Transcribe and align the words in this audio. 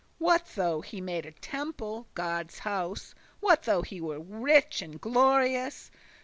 What 0.17 0.43
though 0.55 0.81
he 0.81 0.99
made 0.99 1.27
a 1.27 1.31
temple, 1.31 2.07
Godde's 2.15 2.57
house? 2.57 3.13
What 3.39 3.61
though 3.61 3.83
he 3.83 4.01
were 4.01 4.19
rich 4.19 4.81
and 4.81 4.99
glorious? 4.99 5.91